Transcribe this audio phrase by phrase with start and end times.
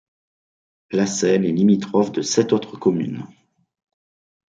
[0.93, 3.23] Lascelle est limitrophe de sept autres communes.